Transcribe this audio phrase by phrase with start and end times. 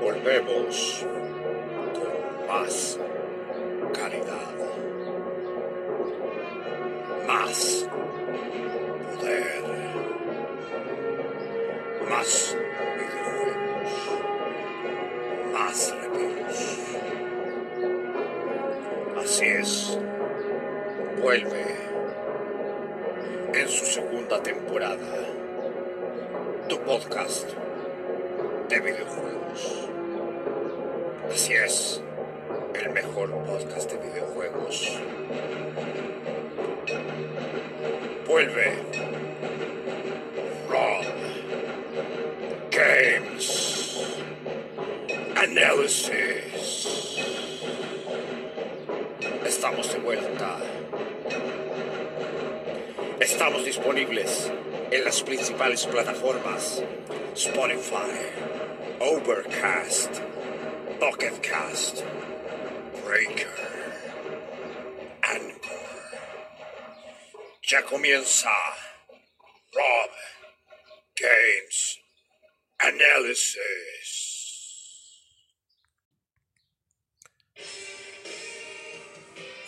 [0.00, 1.06] Volvemos
[1.94, 2.98] con más
[3.92, 4.54] calidad,
[7.26, 7.88] más
[9.16, 9.64] poder,
[12.08, 12.56] más
[12.96, 13.92] videojuegos,
[15.52, 16.60] más reviews.
[19.22, 19.98] Así es,
[21.20, 21.66] vuelve
[23.54, 24.98] en su segunda temporada
[26.68, 27.48] tu podcast
[28.68, 29.88] de videojuegos.
[31.32, 32.02] Así es,
[32.74, 35.00] el mejor podcast de videojuegos.
[38.26, 38.72] Vuelve.
[40.68, 41.04] Rob.
[42.70, 44.00] Games.
[45.34, 47.16] Analysis.
[49.46, 50.58] Estamos de vuelta.
[53.18, 54.52] Estamos disponibles
[54.90, 56.82] en las principales plataformas
[57.34, 58.16] Spotify,
[59.00, 60.18] Overcast,
[60.98, 62.02] Pocket Cast,
[63.06, 63.48] Breaker,
[65.22, 65.78] Anchor.
[67.62, 68.50] Ya comienza
[69.72, 70.10] Rob
[71.16, 72.00] Games
[72.78, 74.28] Analysis.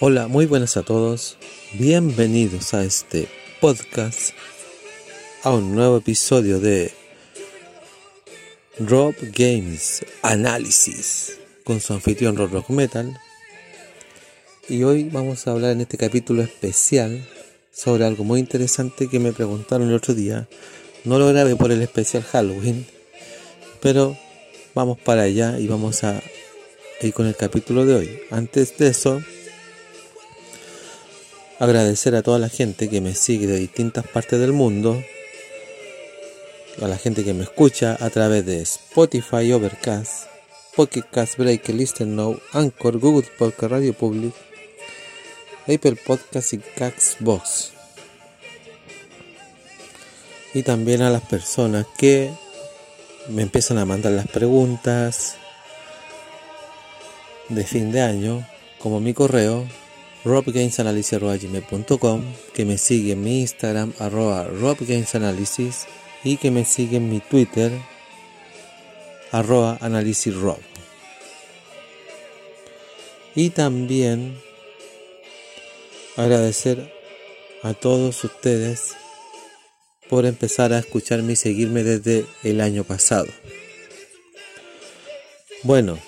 [0.01, 1.37] Hola, muy buenas a todos.
[1.75, 3.29] Bienvenidos a este
[3.61, 4.35] podcast,
[5.43, 6.93] a un nuevo episodio de
[8.79, 13.19] Rob Games Análisis con su anfitrión Rob Rock Metal.
[14.69, 17.27] Y hoy vamos a hablar en este capítulo especial
[17.73, 20.47] sobre algo muy interesante que me preguntaron el otro día.
[21.05, 22.87] No lo grabé por el especial Halloween,
[23.81, 24.19] pero
[24.75, 26.21] vamos para allá y vamos a
[27.01, 28.21] ir con el capítulo de hoy.
[28.31, 29.23] Antes de eso,
[31.59, 35.03] agradecer a toda la gente que me sigue de distintas partes del mundo,
[36.81, 40.27] a la gente que me escucha a través de Spotify, Overcast,
[40.77, 44.33] Pocket Cast, Breaker, Listen Now, Anchor, Google Podcast, Radio Public,
[45.63, 47.73] Apple Podcast y Caxbox.
[50.55, 52.31] Y también a las personas que
[53.29, 55.37] me empiezan a mandar las preguntas
[57.49, 58.47] de fin de año,
[58.79, 59.67] como mi correo
[60.25, 62.23] robgamesanalysis.com,
[62.55, 65.87] que me sigue en mi Instagram, arroba robgamesanalysis,
[66.25, 67.73] y que me sigue en mi Twitter,
[69.33, 70.59] arroba analisisrob.
[73.35, 74.41] Y también
[76.17, 76.93] agradecer
[77.63, 78.97] a todos ustedes
[80.09, 83.29] por empezar a escucharme y seguirme desde el año pasado.
[85.63, 85.99] Bueno,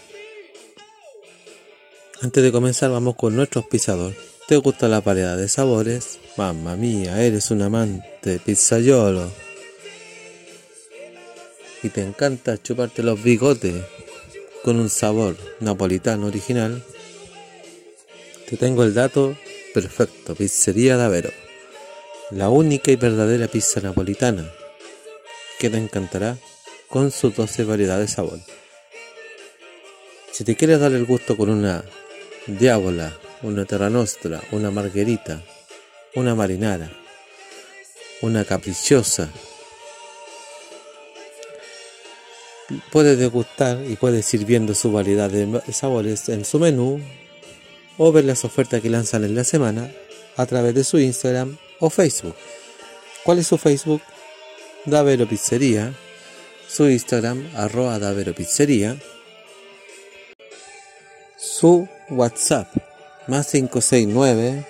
[2.20, 4.14] antes de comenzar vamos con nuestro pisador.
[4.48, 6.18] ¿Te gusta la variedad de sabores?
[6.36, 9.30] Mamma mía, eres un amante pizzaiolo.
[11.82, 13.74] Y te encanta chuparte los bigotes
[14.62, 16.82] con un sabor napolitano original.
[18.48, 19.36] Te tengo el dato
[19.74, 21.30] perfecto, Pizzería Davero.
[22.30, 24.48] La única y verdadera pizza napolitana
[25.58, 26.38] que te encantará
[26.88, 28.38] con sus 12 variedades de sabor.
[30.30, 31.84] Si te quieres dar el gusto con una
[32.46, 35.42] diábola, una terra nostra, una margherita,
[36.14, 36.90] una marinara,
[38.22, 39.28] una caprichosa,
[42.90, 47.00] puedes degustar y puedes ir viendo su variedad de sabores en su menú
[47.98, 49.90] o ver las ofertas que lanzan en la semana
[50.36, 52.34] a través de su Instagram o Facebook.
[53.24, 54.02] ¿Cuál es su Facebook?
[54.84, 55.94] Davero Pizzería.
[56.68, 58.96] Su Instagram, arroba Davero Pizzería.
[61.36, 62.68] Su WhatsApp,
[63.26, 64.66] más 569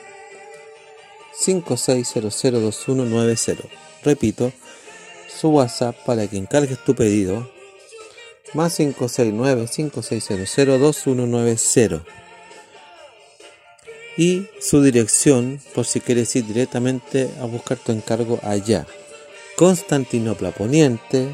[1.44, 3.58] 56002190.
[4.04, 4.52] Repito,
[5.40, 7.50] su WhatsApp para que encargues tu pedido,
[8.54, 12.02] más 569 56002190
[14.16, 18.86] y su dirección por si quieres ir directamente a buscar tu encargo allá.
[19.56, 21.28] Constantinopla Poniente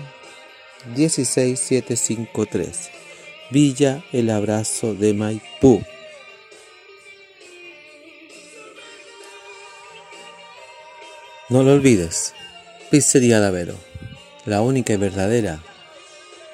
[0.95, 2.91] 16753
[3.51, 5.83] Villa El Abrazo de Maipú.
[11.49, 12.35] No lo olvides,
[12.91, 13.75] Pizzería Davero,
[14.45, 15.63] la única y verdadera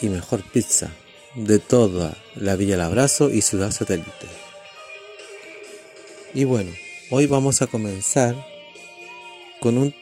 [0.00, 0.90] y mejor pizza
[1.34, 4.28] de toda la Villa El Abrazo y Ciudad Satélite.
[6.32, 6.72] Y bueno,
[7.10, 8.34] hoy vamos a comenzar
[9.60, 9.94] con un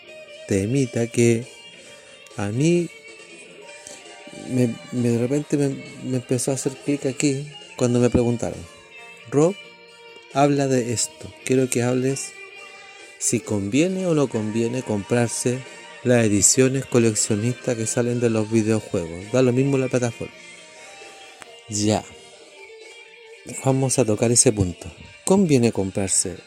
[0.49, 1.47] temita que
[2.37, 2.89] a mí
[4.49, 7.47] me, de repente me, empezó a hacer clic aquí
[7.77, 8.59] cuando me preguntaron,
[9.31, 9.55] Rob,
[10.33, 12.33] habla de esto, quiero que hables
[13.19, 15.59] si conviene o no conviene comprarse
[16.05, 19.31] las ediciones coleccionistas que salen de los videojuegos.
[19.33, 20.35] Da lo mismo la plataforma.
[21.69, 22.05] Ya.
[23.65, 24.91] Vamos a tocar ese punto.
[25.25, 26.39] ¿Conviene comprarse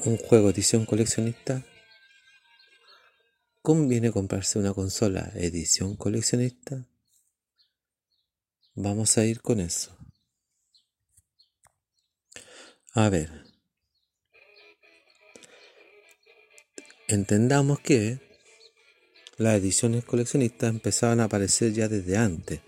[0.00, 1.64] un juego edición coleccionista?
[3.60, 6.88] ¿Conviene comprarse una consola edición coleccionista?
[8.74, 9.96] Vamos a ir con eso.
[12.94, 13.30] A ver.
[17.06, 18.31] Entendamos que
[19.38, 22.60] las ediciones coleccionistas empezaban a aparecer ya desde antes.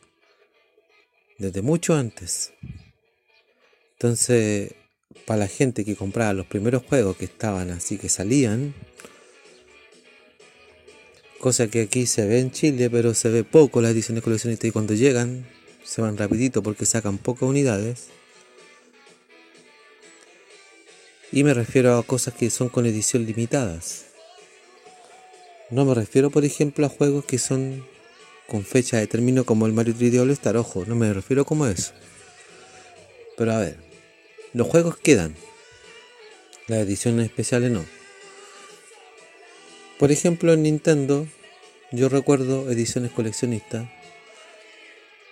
[1.39, 2.53] Desde mucho antes.
[3.93, 4.75] Entonces,
[5.27, 8.75] para la gente que compraba los primeros juegos que estaban así que salían,
[11.39, 14.73] cosa que aquí se ve en Chile, pero se ve poco las ediciones coleccionistas y
[14.73, 15.47] cuando llegan
[15.85, 18.09] se van rapidito porque sacan pocas unidades.
[21.31, 24.14] Y me refiero a cosas que son con edición limitadas.
[25.71, 27.87] No me refiero, por ejemplo, a juegos que son
[28.47, 31.67] con fecha de término como el Mario 3D All Star, ojo, no me refiero como
[31.67, 31.93] eso.
[33.37, 33.79] Pero a ver,
[34.53, 35.35] los juegos quedan,
[36.67, 37.85] las ediciones especiales no.
[39.99, 41.27] Por ejemplo, en Nintendo,
[41.93, 43.89] yo recuerdo ediciones coleccionistas,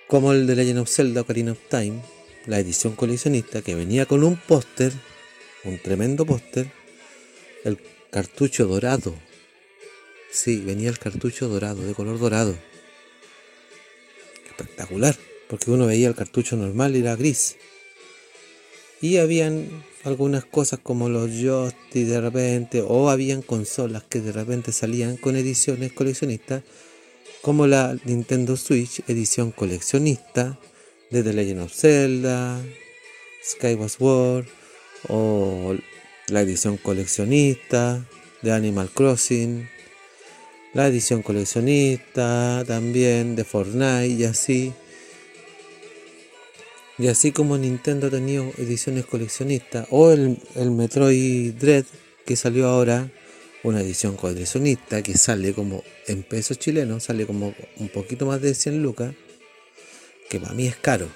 [0.09, 2.01] como el de Legend of Zelda Ocarina of Time,
[2.47, 4.93] la edición coleccionista que venía con un póster,
[5.65, 6.73] un tremendo póster,
[7.65, 7.79] el
[8.11, 9.15] cartucho dorado
[10.33, 12.57] Sí, venía el cartucho dorado, de color dorado.
[14.49, 15.15] Espectacular,
[15.47, 17.57] porque uno veía el cartucho normal y era gris.
[19.03, 24.73] Y habían algunas cosas como los joysticks de repente, o habían consolas que de repente
[24.73, 26.63] salían con ediciones coleccionistas,
[27.43, 30.59] como la Nintendo Switch edición coleccionista
[31.11, 32.59] de The Legend of Zelda,
[33.45, 34.47] Skyward Sword,
[35.09, 35.77] o
[36.29, 38.09] la edición coleccionista
[38.41, 39.69] de Animal Crossing,
[40.75, 44.73] la edición coleccionista también de Fortnite y así.
[46.99, 51.85] Y así como Nintendo ha tenido ediciones coleccionistas, o el, el Metroid Dread
[52.25, 53.11] que salió ahora,
[53.65, 58.55] una edición coleccionista que sale como en pesos chilenos, sale como un poquito más de
[58.55, 59.15] 100 lucas,
[60.29, 61.09] que para mí es caro.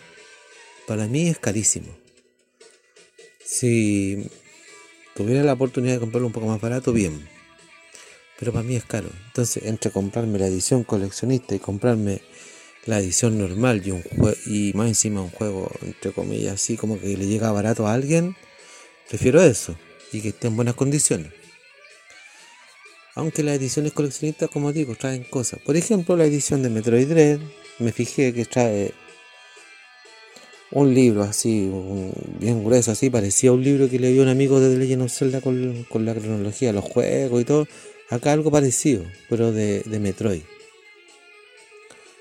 [0.87, 1.97] Para mí es carísimo.
[3.45, 4.29] Si
[5.15, 7.36] tuviera la oportunidad de comprarlo un poco más barato, bien
[8.39, 9.09] pero para mí es caro.
[9.27, 12.21] Entonces, entre comprarme la edición coleccionista y comprarme
[12.85, 14.05] la edición normal y un
[14.47, 18.37] y más encima un juego, entre comillas, así como que le llega barato a alguien,
[19.09, 19.77] prefiero eso
[20.13, 21.33] y que esté en buenas condiciones.
[23.15, 25.59] Aunque las ediciones coleccionistas, como digo, traen cosas.
[25.61, 27.41] Por ejemplo, la edición de Metroid Dread,
[27.79, 28.93] me fijé que trae
[30.71, 31.71] un libro así,
[32.39, 35.13] bien grueso, así, parecía un libro que le dio un amigo de The Legend of
[35.13, 37.67] Zelda con, con la cronología los juegos y todo
[38.09, 40.43] Acá algo parecido, pero de, Metroid.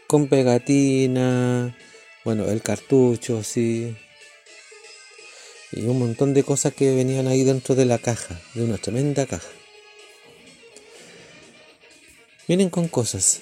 [0.08, 1.78] Con pegatina,
[2.24, 3.96] bueno, el cartucho, sí.
[5.72, 9.28] Y un montón de cosas que venían ahí dentro de la caja, de una tremenda
[9.28, 9.50] caja.
[12.48, 13.42] Vienen con cosas,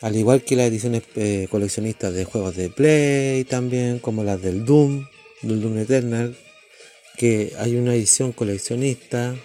[0.00, 4.64] al igual que las ediciones eh, coleccionistas de juegos de Play también, como las del
[4.64, 5.06] Doom,
[5.42, 6.36] del Doom Eternal,
[7.16, 9.36] que hay una edición coleccionista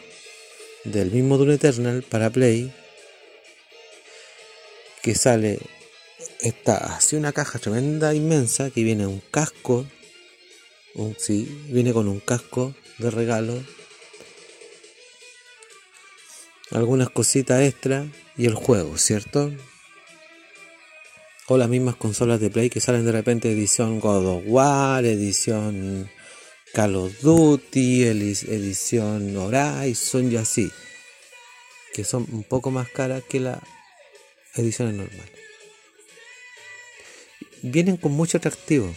[0.92, 2.72] del mismo Dune Eternal para Play
[5.01, 5.60] que sale
[6.42, 9.85] esta así una caja tremenda inmensa que viene un casco
[10.95, 13.64] un, sí, viene con un casco de regalo
[16.71, 19.52] algunas cositas extra y el juego, ¿cierto?
[21.47, 26.09] O las mismas consolas de Play que salen de repente edición God of War, edición
[26.74, 30.71] Call of Duty, edición Horizon y así,
[31.94, 33.59] que son un poco más caras que las
[34.56, 35.31] ediciones normales.
[37.62, 38.94] Vienen con mucho atractivo.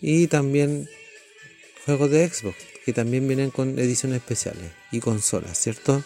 [0.00, 0.88] Y también
[1.84, 6.02] juegos de Xbox, que también vienen con ediciones especiales y consolas, ¿cierto?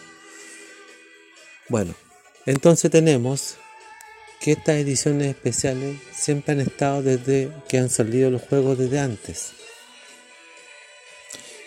[1.69, 1.95] Bueno,
[2.47, 3.57] entonces tenemos
[4.41, 9.53] que estas ediciones especiales siempre han estado desde que han salido los juegos desde antes.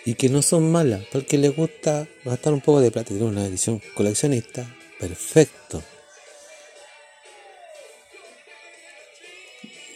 [0.04, 3.32] Y que no son malas, porque les gusta gastar un poco de plata y tener
[3.32, 4.66] una edición coleccionista.
[4.98, 5.82] Perfecto.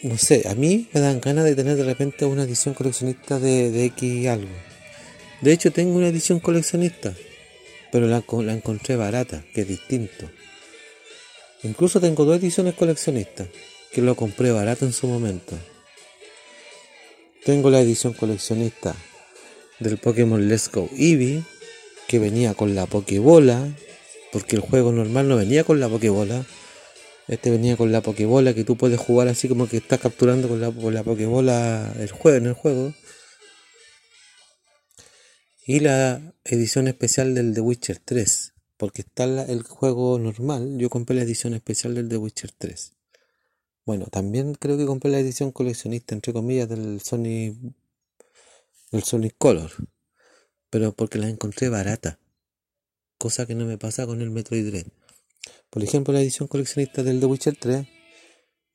[0.01, 3.69] No sé, a mí me dan ganas de tener de repente una edición coleccionista de,
[3.69, 4.55] de X algo.
[5.41, 7.13] De hecho, tengo una edición coleccionista,
[7.91, 10.29] pero la, la encontré barata, que es distinto.
[11.63, 13.47] Incluso tengo dos ediciones coleccionistas,
[13.91, 15.57] que lo compré barato en su momento.
[17.43, 18.95] Tengo la edición coleccionista
[19.79, 21.43] del Pokémon Let's Go Eevee,
[22.07, 23.75] que venía con la Pokébola,
[24.31, 26.45] Porque el juego normal no venía con la Pokébola.
[27.27, 30.61] Este venía con la Pokébola que tú puedes jugar así como que estás capturando con
[30.61, 32.93] la, con la Pokébola el juego, en el juego.
[35.65, 38.53] Y la edición especial del The Witcher 3.
[38.79, 40.77] Porque está el juego normal.
[40.77, 42.93] Yo compré la edición especial del The Witcher 3.
[43.85, 47.73] Bueno, también creo que compré la edición coleccionista, entre comillas, del Sony.
[48.89, 49.69] Del Sonic Color.
[50.69, 52.19] Pero porque la encontré barata.
[53.17, 54.87] Cosa que no me pasa con el Metroid Dread.
[55.69, 57.85] Por ejemplo, la edición coleccionista del The Witcher 3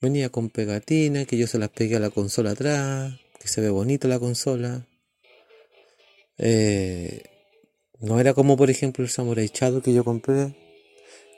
[0.03, 3.71] venía con pegatina, que yo se las pegué a la consola atrás, que se ve
[3.71, 4.87] bonita la consola.
[6.37, 7.23] Eh,
[8.01, 10.55] no era como por ejemplo el Samurai Shadow que yo compré,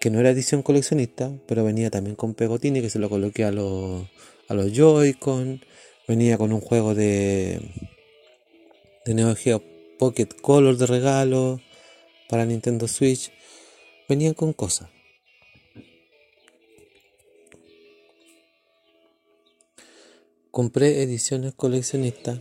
[0.00, 3.52] que no era edición coleccionista, pero venía también con pegotines que se lo coloqué a
[3.52, 4.06] los,
[4.48, 5.60] a los Joy-Con.
[6.08, 7.60] Venía con un juego de,
[9.04, 9.62] de Neo Geo
[9.98, 11.60] Pocket Color de regalo
[12.28, 13.32] para Nintendo Switch.
[14.08, 14.88] Venían con cosas.
[20.56, 22.38] compré ediciones coleccionistas.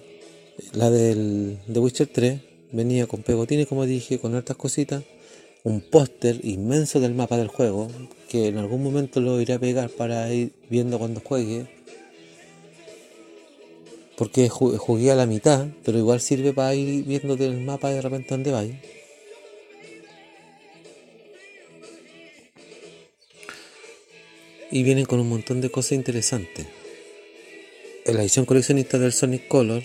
[0.71, 5.03] La del The Witcher 3 venía con pegotines, como dije, con otras cositas.
[5.63, 7.87] Un póster inmenso del mapa del juego,
[8.29, 11.65] que en algún momento lo iré a pegar para ir viendo cuando juegue.
[14.15, 18.27] Porque jugué a la mitad, pero igual sirve para ir viendo del mapa de repente
[18.29, 18.63] dónde va.
[24.71, 26.67] Y vienen con un montón de cosas interesantes
[28.05, 29.81] en la edición coleccionista del Sonic Color,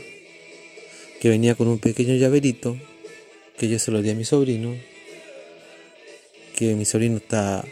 [1.21, 2.79] que venía con un pequeño llaverito,
[3.59, 4.75] que yo se lo di a mi sobrino,
[6.57, 7.63] que mi sobrino está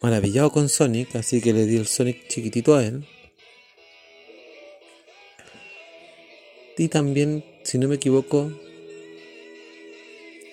[0.00, 3.06] maravillado con Sonic, así que le di el Sonic chiquitito a él.
[6.76, 8.52] Y también, si no me equivoco,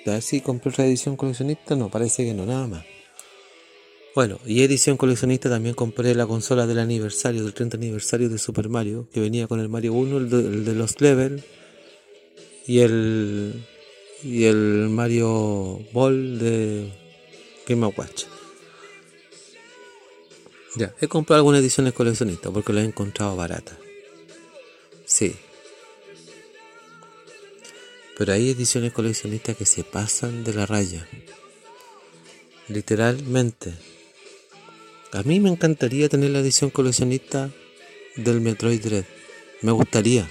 [0.06, 2.95] a ver si compré otra edición coleccionista, no, parece que no, nada más.
[4.16, 8.70] Bueno, y edición coleccionista también compré la consola del aniversario, del 30 aniversario de Super
[8.70, 11.44] Mario, que venía con el Mario 1, el de, los Level,
[12.66, 13.66] y el,
[14.24, 16.94] y el Mario Ball de
[17.68, 18.24] Game Watch.
[20.78, 23.78] Ya, he comprado algunas ediciones coleccionistas porque las he encontrado baratas.
[25.04, 25.36] Sí.
[28.18, 31.06] Pero hay ediciones coleccionistas que se pasan de la raya.
[32.70, 33.74] Literalmente.
[35.12, 37.52] A mí me encantaría tener la edición coleccionista
[38.16, 39.06] del Metroid Dread.
[39.62, 40.30] Me gustaría.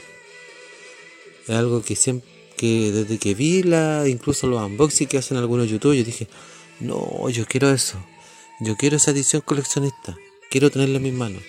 [1.48, 5.68] Es algo que siempre, que desde que vi la, incluso los unboxings que hacen algunos
[5.68, 6.28] youtubers, yo dije,
[6.80, 7.98] no, yo quiero eso.
[8.60, 10.16] Yo quiero esa edición coleccionista.
[10.50, 11.42] Quiero tenerla en mis manos.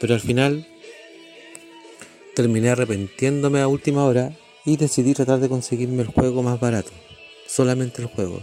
[0.00, 0.66] Pero al final
[2.34, 6.90] terminé arrepentiéndome a última hora y decidí tratar de conseguirme el juego más barato.
[7.46, 8.42] Solamente el juego.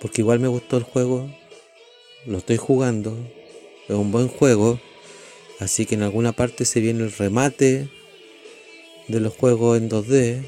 [0.00, 1.30] Porque igual me gustó el juego
[2.26, 3.16] lo estoy jugando,
[3.88, 4.80] es un buen juego,
[5.60, 7.88] así que en alguna parte se viene el remate
[9.08, 10.42] de los juegos en 2D,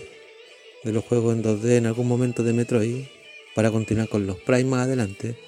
[0.84, 3.04] de los juegos en 2D en algún momento de Metroid,
[3.54, 5.38] para continuar con los Prime más adelante.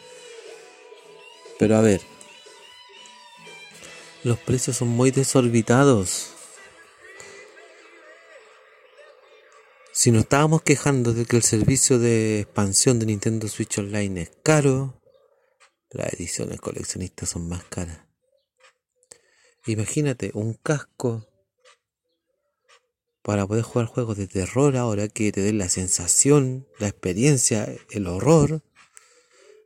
[1.59, 2.01] Pero a ver,
[4.25, 6.31] los precios son muy desorbitados.
[9.93, 14.33] Si nos estábamos quejando de que el servicio de expansión de Nintendo Switch Online es
[14.43, 15.02] caro,
[15.93, 18.01] las ediciones coleccionistas son más caras.
[19.67, 21.29] Imagínate un casco
[23.23, 28.07] para poder jugar juegos de terror ahora que te den la sensación, la experiencia, el
[28.09, 28.63] horror.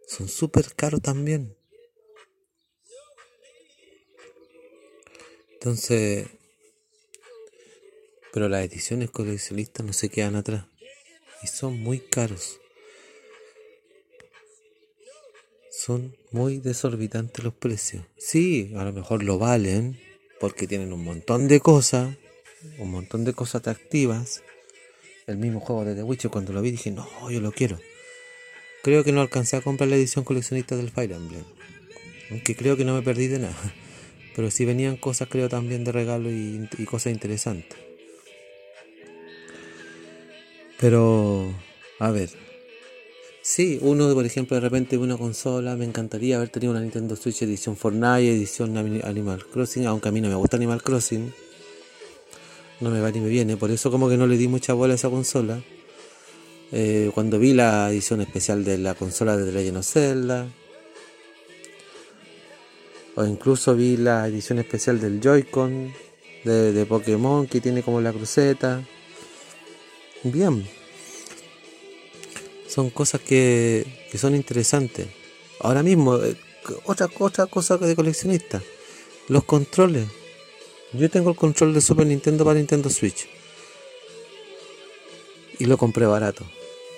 [0.06, 1.56] Son súper caros también.
[5.54, 6.28] Entonces,
[8.32, 10.66] pero las ediciones coleccionistas no se quedan atrás
[11.42, 12.60] y son muy caros.
[15.86, 18.02] Son muy desorbitantes los precios.
[18.18, 19.96] Sí, a lo mejor lo valen
[20.40, 22.16] porque tienen un montón de cosas,
[22.78, 24.42] un montón de cosas atractivas.
[25.28, 27.78] El mismo juego de The Witcher cuando lo vi dije, no, yo lo quiero.
[28.82, 31.44] Creo que no alcancé a comprar la edición coleccionista del Fire Emblem.
[32.32, 33.74] Aunque creo que no me perdí de nada.
[34.34, 37.78] Pero sí venían cosas creo también de regalo y, y cosas interesantes.
[40.80, 41.54] Pero,
[42.00, 42.30] a ver,
[43.48, 47.42] Sí, uno, por ejemplo, de repente una consola, me encantaría haber tenido una Nintendo Switch
[47.42, 51.32] edición Fortnite, edición Animal Crossing, aunque a mí no me gusta Animal Crossing.
[52.80, 54.94] No me va ni me viene, por eso como que no le di mucha bola
[54.94, 55.62] a esa consola.
[56.72, 60.48] Eh, cuando vi la edición especial de la consola de Legend of Zelda.
[63.14, 65.92] O incluso vi la edición especial del Joy-Con
[66.42, 68.82] de, de Pokémon que tiene como la cruceta.
[70.24, 70.66] Bien,
[72.76, 75.06] son cosas que, que son interesantes.
[75.60, 76.36] Ahora mismo, eh,
[76.84, 78.62] otra, otra cosa de coleccionista,
[79.28, 80.06] los controles.
[80.92, 83.28] Yo tengo el control de Super Nintendo para Nintendo Switch.
[85.58, 86.44] Y lo compré barato.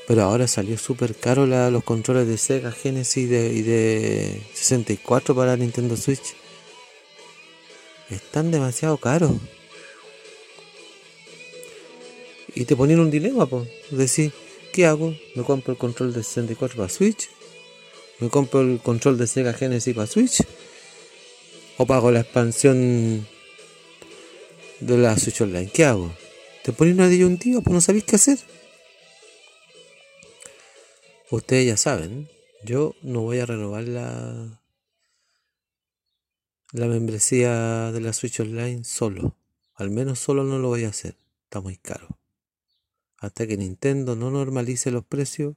[0.09, 5.33] Pero ahora salió súper caro los controles de Sega Genesis y de, y de 64
[5.33, 6.35] para Nintendo Switch.
[8.11, 9.33] Están demasiado caros.
[12.53, 13.69] Y te ponen un dilema, pues.
[13.91, 14.33] Decir,
[14.79, 15.13] ¿qué hago?
[15.35, 17.29] ¿Me compro el control de 64 para Switch?
[18.21, 20.45] ¿Me compro el control de Sega Genesis para Switch?
[21.79, 23.27] ¿O pago la expansión
[24.79, 25.69] de la Switch Online?
[25.69, 26.15] ¿Qué hago?
[26.63, 28.39] Te ponen una disyuntiva, pues no sabéis qué hacer.
[31.33, 32.31] Ustedes ya saben,
[32.63, 34.63] yo no voy a renovar la,
[36.71, 39.35] la membresía de la Switch Online solo.
[39.75, 41.17] Al menos solo no lo voy a hacer.
[41.47, 42.18] Está muy caro.
[43.19, 45.55] Hasta que Nintendo no normalice los precios,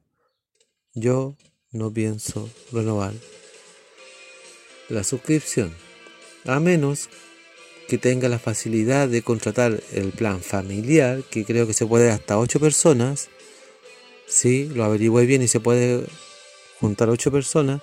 [0.93, 1.37] yo
[1.71, 3.13] no pienso renovar
[4.89, 5.73] la suscripción.
[6.45, 7.09] A menos
[7.87, 12.39] que tenga la facilidad de contratar el plan familiar, que creo que se puede hasta
[12.39, 13.29] 8 personas.
[14.27, 16.05] Sí, lo averigüé bien y se puede
[16.79, 17.81] juntar 8 personas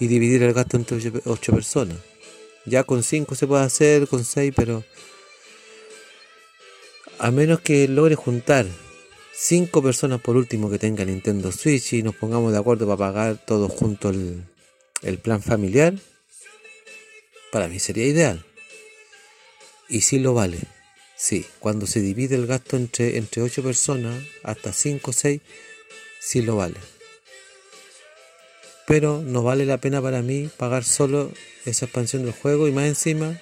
[0.00, 1.98] y dividir el gasto entre 8 personas.
[2.66, 4.82] Ya con 5 se puede hacer, con 6, pero
[7.18, 8.66] a menos que logre juntar
[9.36, 13.44] 5 personas por último que tengan Nintendo Switch y nos pongamos de acuerdo para pagar
[13.44, 14.44] todos juntos el,
[15.02, 15.94] el plan familiar,
[17.50, 18.44] para mí sería ideal.
[19.88, 20.58] Y sí lo vale.
[21.16, 25.40] Sí, cuando se divide el gasto entre, entre 8 personas, hasta 5 o 6,
[26.20, 26.76] sí lo vale.
[28.86, 31.32] Pero no vale la pena para mí pagar solo
[31.64, 33.40] esa expansión del juego y más encima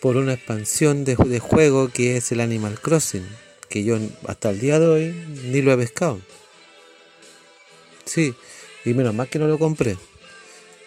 [0.00, 3.26] por una expansión de, de juego que es el Animal Crossing,
[3.68, 6.20] que yo hasta el día de hoy ni lo he pescado.
[8.04, 8.34] Sí,
[8.84, 9.96] y menos mal que no lo compré.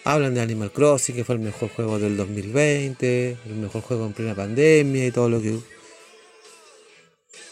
[0.06, 4.14] Hablan de Animal Crossing, que fue el mejor juego del 2020, el mejor juego en
[4.14, 5.60] plena pandemia y todo lo que...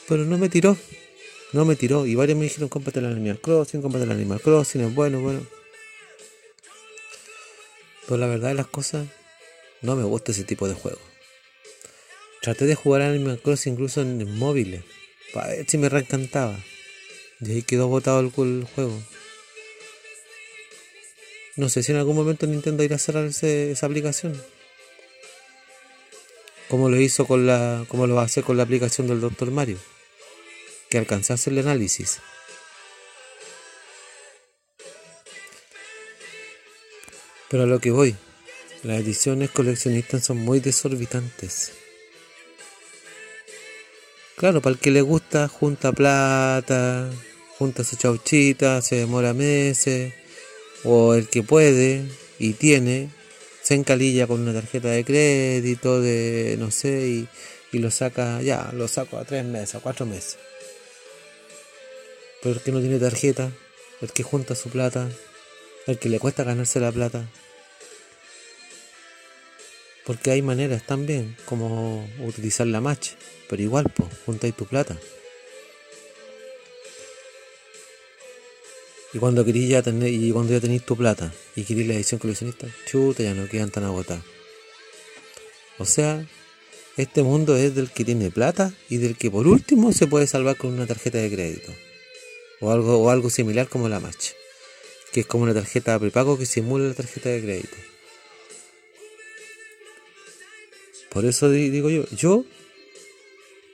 [0.08, 0.78] Pero no me tiró,
[1.52, 2.06] no me tiró.
[2.06, 5.46] Y varios me dijeron, cómprate el Animal Crossing, cómprate el Animal Crossing, es bueno, bueno.
[8.06, 9.06] Pero la verdad de las cosas,
[9.82, 11.00] no me gusta ese tipo de juego.
[12.42, 14.84] Traté de jugar Animal Crossing incluso en móviles,
[15.34, 16.60] para ver si me reencantaba.
[17.42, 19.02] Y ahí quedó botado el, el juego.
[21.56, 24.40] No sé si en algún momento Nintendo irá a cerrar ese, esa aplicación.
[26.70, 27.86] Como lo hizo con la.
[27.88, 29.52] como lo hacer con la aplicación del Dr.
[29.52, 29.80] Mario.
[30.90, 32.20] Que alcanzase el análisis.
[37.50, 38.16] Pero a lo que voy,
[38.84, 41.72] las ediciones coleccionistas son muy desorbitantes.
[44.38, 47.10] Claro, para el que le gusta, junta plata,
[47.58, 50.13] junta su chauchita, se demora meses
[50.84, 52.06] o el que puede
[52.38, 53.10] y tiene,
[53.63, 57.28] se encalilla con una tarjeta de crédito de, no sé, y,
[57.71, 60.38] y lo saca, ya, lo saco a tres meses, a cuatro meses.
[62.43, 63.52] Pero el que no tiene tarjeta,
[64.02, 65.10] el que junta su plata,
[65.88, 67.28] el que le cuesta ganarse la plata.
[70.08, 73.10] Porque hay maneras también, como utilizar la match,
[73.50, 74.98] pero igual, pues, juntáis tu plata.
[79.13, 82.22] Y cuando querís ya tener, y cuando ya tenéis tu plata y queréis la edición
[82.22, 84.24] coleccionista, chuta, ya no quedan tan agotadas.
[85.78, 86.26] O sea,
[86.96, 90.56] este mundo es del que tiene plata y del que por último se puede salvar
[90.56, 91.74] con una tarjeta de crédito.
[92.62, 94.30] O algo, o algo similar como la Match.
[95.12, 97.78] Que es como una tarjeta prepago que simula la tarjeta de crédito.
[101.17, 102.45] Por eso digo yo, yo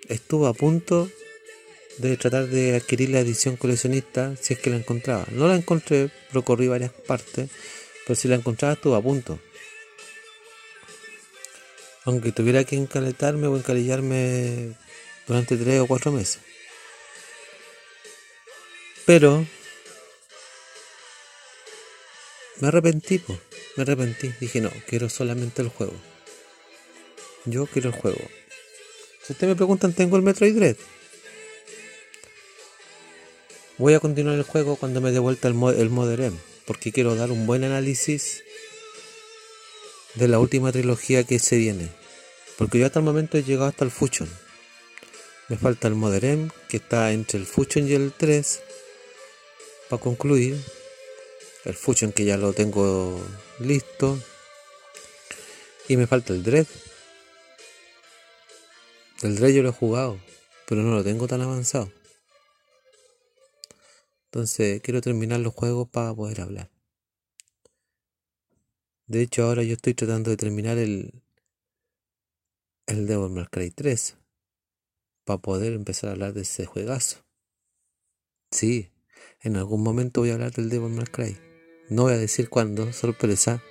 [0.08, 1.10] estuve a punto
[1.98, 5.26] de tratar de adquirir la edición coleccionista si es que la encontraba.
[5.30, 7.50] No la encontré, recorrí varias partes,
[8.08, 9.42] pero si la encontraba estuvo a punto.
[12.06, 14.78] Aunque tuviera que encaletarme o encalillarme
[15.28, 16.40] durante tres o cuatro meses.
[19.06, 19.46] Pero
[22.62, 23.38] me arrepentí, po.
[23.76, 24.32] me arrepentí.
[24.40, 26.13] Dije, no, quiero solamente el juego.
[27.46, 28.22] Yo quiero el juego.
[29.24, 30.78] Si ustedes me preguntan, ¿tengo el Metroid Dread?
[33.78, 37.32] Voy a continuar el juego cuando me dé vuelta el, el Modern porque quiero dar
[37.32, 38.44] un buen análisis
[40.16, 41.90] de la última trilogía que se viene.
[42.58, 44.30] Porque yo hasta el momento he llegado hasta el Fusion.
[45.50, 48.62] Me falta el Modern que está entre el Fusion y el 3,
[49.90, 50.58] para concluir.
[51.66, 53.20] El Fusion que ya lo tengo
[53.60, 54.20] listo.
[55.88, 56.68] Y me falta el Dread.
[59.24, 60.20] El Dread yo lo he jugado,
[60.68, 61.90] pero no lo tengo tan avanzado.
[64.26, 66.70] Entonces quiero terminar los juegos para poder hablar.
[69.08, 71.24] De hecho, ahora yo estoy tratando de terminar el,
[72.88, 74.18] el Devil May Cry 3
[75.24, 77.24] para poder empezar a hablar de ese juegazo.
[78.52, 78.90] Sí,
[79.42, 81.38] en algún momento voy a hablar del Devil May Cry.
[81.90, 83.64] No voy a decir cuándo, sorpresa,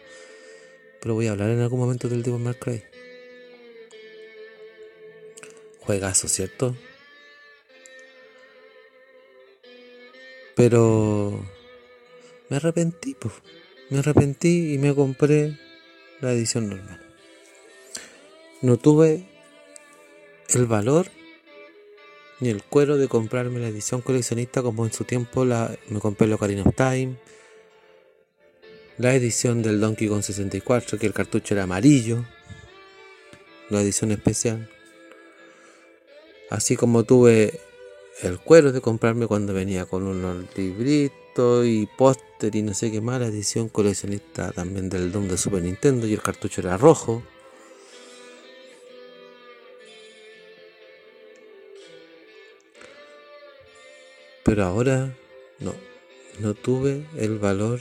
[1.02, 2.91] pero voy a hablar en algún momento del Devil May Cry.
[5.84, 6.76] Juegazo, ¿cierto?
[10.54, 11.44] Pero
[12.48, 13.34] me arrepentí, pues.
[13.90, 15.58] Me arrepentí y me compré
[16.20, 17.00] la edición normal.
[18.60, 19.26] No tuve
[20.50, 21.08] el valor
[22.40, 26.26] ni el cuero de comprarme la edición coleccionista como en su tiempo la, me compré
[26.26, 27.16] el Ocarina of Time,
[28.98, 32.24] la edición del Donkey Kong 64, que el cartucho era amarillo,
[33.68, 34.68] la edición especial.
[36.52, 37.60] Así como tuve
[38.20, 43.00] el cuero de comprarme cuando venía con unos libritos y póster y no sé qué
[43.00, 47.22] más, la edición coleccionista también del Doom de Super Nintendo y el cartucho era rojo.
[54.44, 55.16] Pero ahora
[55.58, 55.74] no,
[56.38, 57.80] no tuve el valor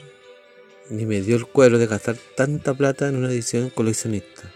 [0.90, 4.50] ni me dio el cuero de gastar tanta plata en una edición coleccionista.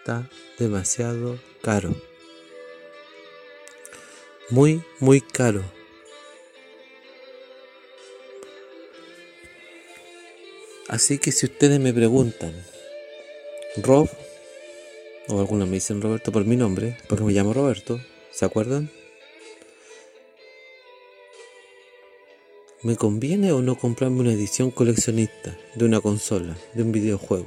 [0.00, 1.94] Está demasiado caro.
[4.50, 5.64] Muy, muy caro.
[10.88, 12.54] Así que si ustedes me preguntan,
[13.82, 14.08] Rob,
[15.28, 18.88] o algunos me dicen Roberto por mi nombre, porque me llamo Roberto, ¿se acuerdan?
[22.82, 27.46] ¿Me conviene o no comprarme una edición coleccionista de una consola, de un videojuego?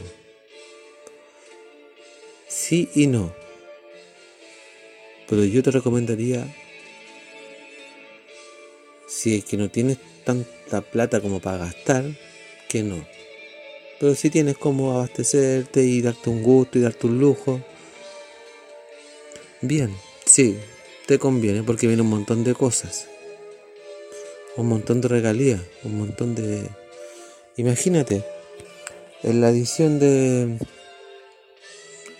[2.50, 3.34] Sí y no.
[5.30, 6.54] Pero yo te recomendaría,
[9.20, 12.06] si es que no tienes tanta plata como para gastar,
[12.68, 13.06] que no.
[14.00, 17.62] Pero si tienes como abastecerte y darte un gusto y darte un lujo,
[19.62, 19.94] bien,
[20.26, 20.58] sí,
[21.08, 23.10] te conviene porque viene un montón de cosas
[24.60, 26.68] un montón de regalías, un montón de...
[27.56, 28.24] Imagínate,
[29.24, 30.58] en la edición de...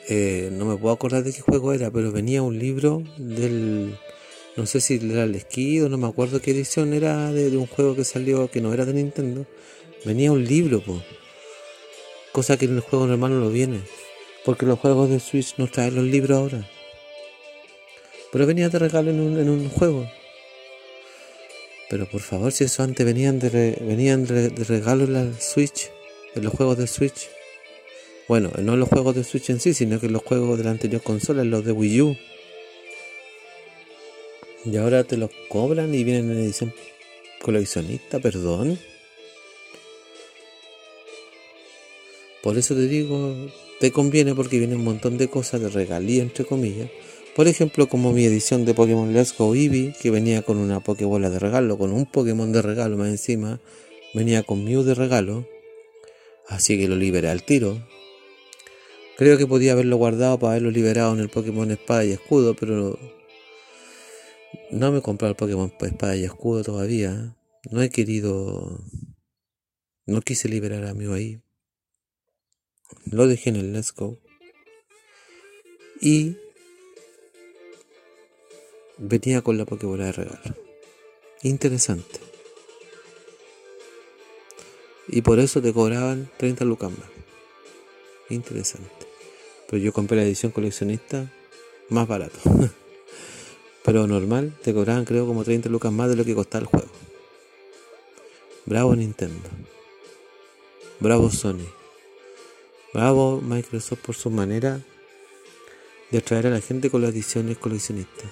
[0.08, 3.98] Eh, no me puedo acordar de qué juego era, pero venía un libro del...
[4.60, 7.96] No sé si era el esquí no me acuerdo qué edición era de, un juego
[7.96, 9.46] que salió que no era de Nintendo.
[10.04, 11.02] Venía un libro, pues.
[12.34, 13.80] Cosa que en el juego normal no lo viene.
[14.44, 16.70] Porque los juegos de Switch no traen los libros ahora.
[18.34, 20.06] Pero venía de regalo en un, en un juego.
[21.90, 25.90] Pero por favor, si eso antes venían de, venían de, regalo en la Switch,
[26.36, 27.30] en los juegos de Switch.
[28.28, 30.66] Bueno, no en los juegos de Switch en sí, sino que en los juegos de
[30.66, 32.18] la anterior consola, en los de Wii U.
[34.66, 36.74] Y ahora te los cobran y vienen en edición
[37.42, 38.78] coleccionista, perdón.
[42.44, 43.36] Por eso te digo,
[43.80, 46.90] te conviene porque viene un montón de cosas de regalía, entre comillas
[47.40, 51.30] por ejemplo, como mi edición de Pokémon Let's Go Eevee, que venía con una Pokébola
[51.30, 53.62] de regalo, con un Pokémon de regalo más encima,
[54.14, 55.48] venía con Mew de regalo,
[56.50, 57.82] así que lo liberé al tiro.
[59.16, 63.00] Creo que podía haberlo guardado para haberlo liberado en el Pokémon Espada y Escudo, pero
[64.72, 67.36] no me he comprado el Pokémon Espada y Escudo todavía.
[67.72, 68.80] No he querido.
[70.06, 71.42] No quise liberar a Mew ahí.
[73.06, 74.20] Lo dejé en el Let's Go.
[76.02, 76.38] Y
[78.98, 80.56] venía con la Pokébola de regalo.
[81.44, 82.20] Interesante.
[85.08, 87.10] Y por eso te cobraban 30 lucas más.
[88.30, 89.08] Interesante.
[89.68, 91.32] Pero yo compré la edición coleccionista
[91.90, 92.40] más barato.
[93.84, 96.90] Pero normal te cobraban creo como 30 lucas más de lo que costaba el juego.
[98.66, 99.50] Bravo Nintendo.
[101.00, 101.68] Bravo Sony.
[102.94, 104.82] Bravo Microsoft por su manera
[106.12, 108.30] de atraer a la gente con las ediciones coleccionistas.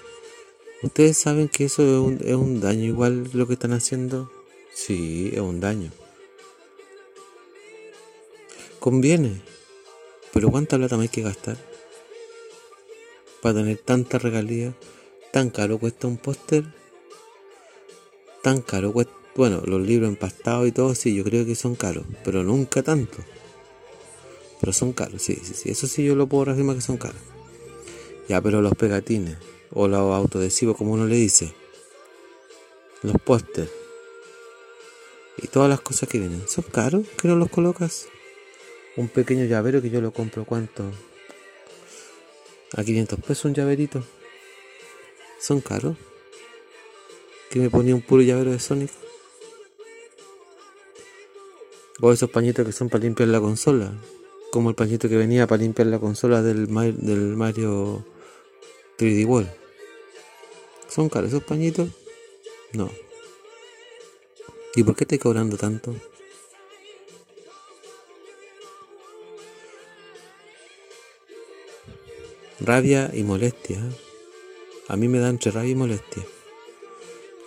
[0.84, 1.82] ¿Ustedes saben que eso
[2.20, 4.32] es un, daño igual lo que están haciendo?
[4.74, 5.92] Sí, es un daño.
[8.80, 9.42] Conviene.
[10.34, 11.58] Pero ¿cuánta plata me hay que gastar?
[13.42, 14.76] Para tener tanta regalía.
[15.32, 16.66] ¿Tan caro cuesta un póster?
[18.44, 19.14] ¿Tan caro cuesta?
[19.36, 22.06] Bueno, los libros empastados y todo, sí, yo creo que son caros.
[22.24, 23.18] Pero nunca tanto.
[24.60, 25.70] Pero son caros, sí, sí, sí.
[25.70, 27.22] Eso sí yo lo puedo afirmar que son caros.
[28.28, 29.38] Ya, pero los pegatines
[29.72, 31.54] o los autoadhesivos como uno le dice,
[33.04, 33.70] los pósters
[35.38, 36.48] y todas las cosas que vienen.
[36.48, 38.08] ¿Son caros que no los colocas?
[38.96, 40.92] Un pequeño llavero que yo lo compro, ¿cuánto?
[42.76, 44.04] A 500 pesos un llaverito.
[45.40, 45.96] ¿Son caros?
[47.50, 48.92] Que me ponía un puro llavero de Sonic.
[52.02, 53.92] O esos pañitos que son para limpiar la consola.
[54.52, 58.06] Como el pañito que venía para limpiar la consola del, del Mario
[58.98, 59.50] 3D World.
[60.90, 61.90] ¿Son caros esos pañitos?
[62.74, 62.90] No.
[64.76, 65.96] ¿Y por qué estoy cobrando tanto?
[72.60, 73.80] Rabia y molestia.
[74.90, 76.24] A mí me da entre rabia y molestia.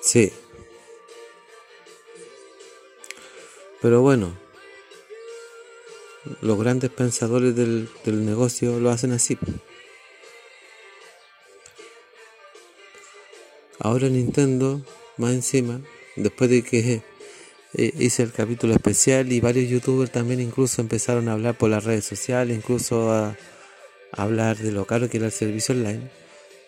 [0.03, 0.33] Sí.
[3.81, 4.37] Pero bueno,
[6.43, 9.39] los grandes pensadores del, negocio lo hacen así.
[13.79, 14.83] Ahora Nintendo,
[15.17, 15.81] más encima,
[16.17, 17.03] después de que
[17.73, 21.85] eh, hice el capítulo especial y varios youtubers también incluso empezaron a hablar por las
[21.85, 23.35] redes sociales, incluso a
[24.13, 26.11] hablar de lo caro que era el servicio online.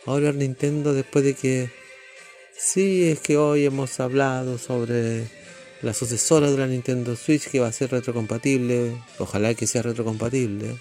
[0.05, 1.71] Ahora Nintendo, después de que
[2.57, 5.29] sí, es que hoy hemos hablado sobre
[5.81, 10.77] la sucesora de la Nintendo Switch que va a ser retrocompatible, ojalá que sea retrocompatible.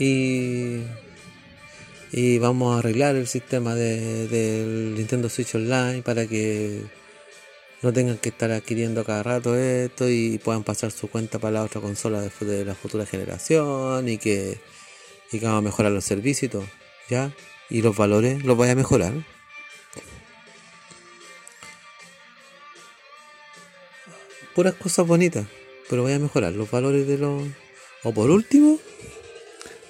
[0.00, 0.80] Y,
[2.10, 6.82] y vamos a arreglar el sistema del de, Nintendo Switch Online para que
[7.82, 11.62] no tengan que estar adquiriendo cada rato esto y puedan pasar su cuenta para la
[11.62, 14.58] otra consola después de la futura generación y que,
[15.32, 16.52] y que vamos a mejorar los servicios
[17.08, 17.32] y ¿ya?
[17.70, 19.12] Y los valores los voy a mejorar.
[24.54, 25.46] puras cosas bonitas,
[25.90, 27.42] pero voy a mejorar los valores de los...
[28.04, 28.78] O por último,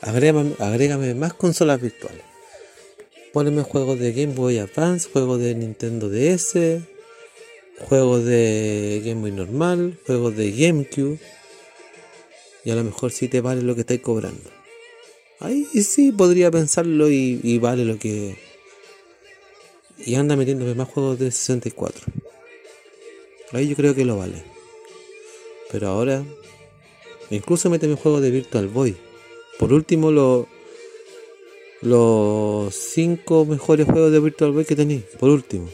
[0.00, 2.22] agrégame, más consolas virtuales.
[3.32, 6.80] Poneme juegos de Game Boy Advance, juegos de Nintendo DS,
[7.88, 11.18] juegos de Game Boy normal, juegos de GameCube.
[12.64, 14.50] Y a lo mejor sí te vale lo que estáis cobrando.
[15.44, 18.38] Ahí sí podría pensarlo y, vale lo que...
[19.98, 22.02] Y anda metiéndome más juegos de 64.
[23.52, 24.42] Ahí yo creo que lo vale.
[25.70, 26.24] Pero ahora,
[27.28, 28.96] incluso méteme juego de Virtual Boy.
[29.58, 30.46] Por último, los
[31.82, 35.02] los 5 mejores juegos de Virtual Boy que tenéis.
[35.20, 35.68] Por último.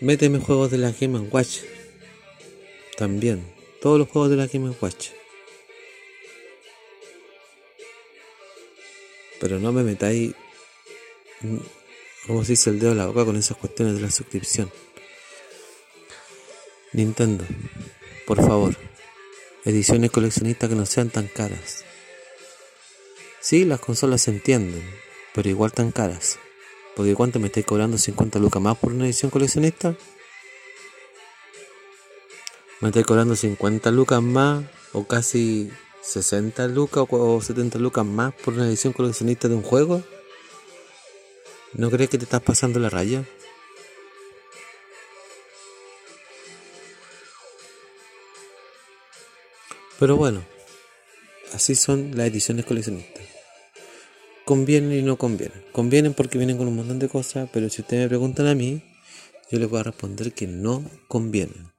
[0.00, 1.60] Méteme juegos de la Game Watch.
[2.96, 3.57] También.
[3.80, 5.10] Todos los juegos de la Game Watch.
[9.40, 10.34] Pero no me metáis
[12.26, 14.70] como se dice el dedo a la boca con esas cuestiones de la suscripción.
[16.92, 17.44] Nintendo,
[18.26, 18.76] por favor,
[19.64, 21.84] ediciones coleccionistas que no sean tan caras.
[23.40, 24.82] Sí, las consolas se entienden,
[25.34, 26.38] pero igual tan caras.
[26.96, 29.96] Porque ¿cuánto me estáis cobrando 50 lucas más por una edición coleccionista?
[32.80, 35.68] Me estáis cobrando 50 lucas más o casi
[36.02, 40.02] 60 lucas o 70 lucas más por una edición coleccionista de un juego.
[41.74, 43.24] ¿No crees que te estás pasando la raya?
[49.98, 50.44] Pero bueno,
[51.52, 53.24] así son las ediciones coleccionistas.
[54.44, 55.64] Convienen y no convienen.
[55.72, 58.84] Convienen porque vienen con un montón de cosas, pero si ustedes me preguntan a mí,
[59.50, 61.77] yo les voy a responder que no convienen.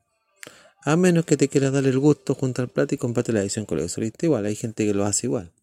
[0.89, 3.67] A menos que te quieras dar el gusto junto al plato y comprarte la edición
[3.67, 4.25] coleccionista.
[4.25, 5.53] Igual, hay gente que lo hace igual.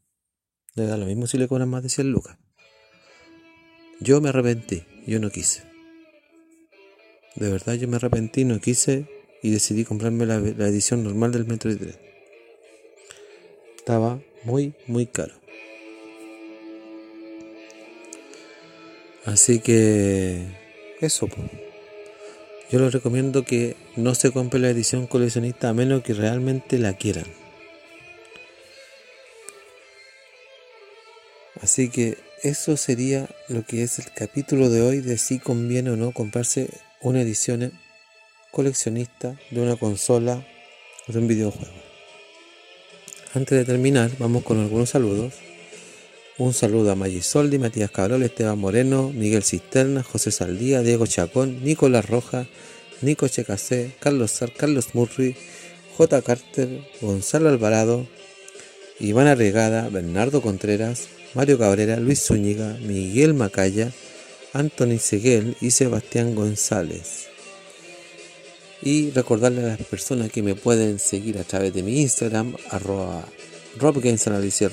[0.77, 2.39] Le da lo mismo si le cobran más de 100 lucas.
[3.99, 5.65] Yo me arrepentí, yo no quise.
[7.35, 9.09] De verdad yo me arrepentí, no quise
[9.43, 11.99] y decidí comprarme la, edición normal del Metro 3.
[13.79, 15.35] Estaba muy, muy caro.
[19.25, 20.47] Así que
[21.01, 21.66] eso, pues.
[22.71, 26.95] Yo les recomiendo que no se compre la edición coleccionista a menos que realmente la
[26.95, 27.27] quieran.
[31.61, 35.97] Así que eso sería lo que es el capítulo de hoy de si conviene o
[35.97, 36.69] no comprarse
[37.01, 37.73] una edición
[38.51, 40.47] coleccionista de una consola
[41.09, 41.75] o de un videojuego.
[43.35, 45.35] Antes de terminar, vamos con algunos saludos.
[46.39, 52.07] Un saludo a Magisoldi, Matías Cabrol, Esteban Moreno, Miguel Cisterna, José Saldía, Diego Chacón, Nicolás
[52.11, 52.47] Roja,
[53.01, 55.35] Nico Checasé, Carlos Sar, Carlos Murri,
[55.97, 56.21] J.
[56.21, 58.07] Carter, Gonzalo Alvarado,
[59.01, 63.91] Iván Arregada, Bernardo Contreras, Mario Cabrera, Luis Zúñiga, Miguel Macaya,
[64.53, 67.29] Anthony Seguel y Sebastián González.
[68.83, 73.25] Y recordarle a las personas que me pueden seguir a través de mi Instagram, arroba
[73.79, 74.71] robgamesanalysis,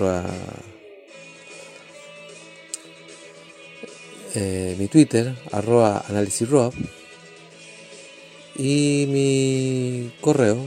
[4.35, 6.73] eh, mi Twitter, arroba analisisrob,
[8.55, 10.63] y mi correo,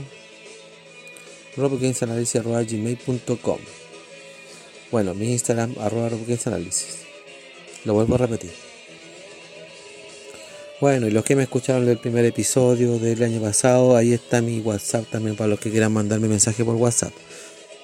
[1.55, 3.59] robgamesanalysis.gmail.com
[4.91, 6.09] bueno, mi Instagram, arroba
[6.45, 6.99] análisis.
[7.83, 8.51] Lo vuelvo a repetir.
[10.79, 14.61] Bueno, y los que me escucharon del primer episodio del año pasado, ahí está mi
[14.61, 17.11] WhatsApp también para los que quieran mandarme mensaje por WhatsApp.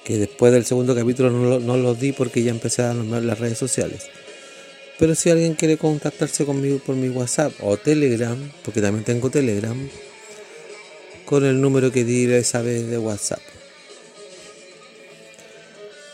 [0.02, 3.38] Que después del segundo capítulo no no lo di porque ya empecé a nombrar las
[3.38, 4.06] redes sociales.
[4.98, 9.76] Pero si alguien quiere contactarse conmigo por mi WhatsApp o Telegram, porque también tengo Telegram,
[11.24, 13.40] con el número que di esa vez de WhatsApp.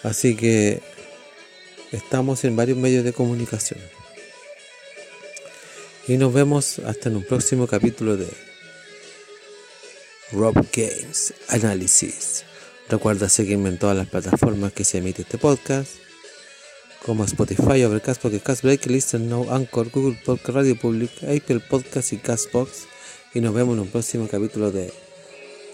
[0.03, 0.81] Así que
[1.93, 3.81] estamos en varios medios de comunicación.
[6.09, 8.29] Y nos vemos hasta en un próximo capítulo de
[10.33, 12.45] Rob Games Análisis.
[12.89, 15.93] Recuerda seguirme en todas las plataformas que se emite este podcast,
[17.05, 22.19] como Spotify, Overcast, Podcast, Break, Listen Now, Anchor, Google Podcast, Radio Public, Apple Podcast y
[22.19, 22.87] Castbox.
[23.35, 24.93] Y nos vemos en un próximo capítulo de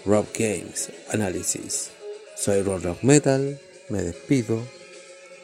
[0.05, 1.91] Rob Games Análisis.
[2.35, 3.59] Soy Rob Rock Metal,
[3.89, 4.65] me despido.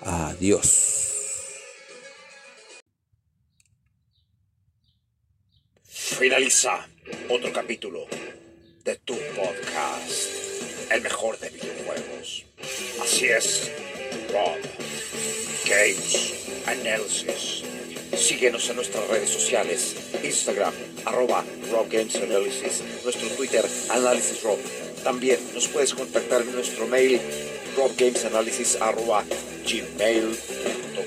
[0.02, 1.00] Adiós.
[5.88, 6.88] Finaliza
[7.30, 8.06] otro capítulo
[8.86, 10.30] de tu podcast,
[10.92, 12.46] el mejor de videojuegos.
[13.02, 13.72] Así es,
[14.32, 14.93] Rob
[15.74, 16.34] Games
[16.68, 17.64] Analysis.
[18.16, 20.72] Síguenos en nuestras redes sociales, Instagram,
[21.04, 24.60] arroba Rob Games Analysis, nuestro Twitter, Análisis Rob.
[25.04, 27.20] También nos puedes contactar en nuestro mail,
[27.76, 29.24] robgamesanalysis arroba
[29.66, 31.06] gmail.com.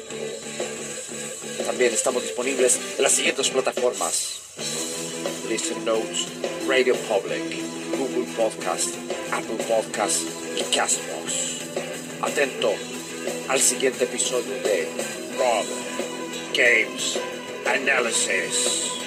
[1.64, 4.40] También estamos disponibles en las siguientes plataformas.
[5.48, 6.26] Listen Notes,
[6.66, 7.42] Radio Public,
[7.96, 8.96] Google Podcast,
[9.30, 10.22] Apple Podcast
[10.56, 11.60] y Castbox.
[12.20, 12.95] Atento
[13.48, 14.88] al siguiente episodio de
[15.38, 15.64] Rob
[16.54, 17.18] Games
[17.66, 19.05] Analysis.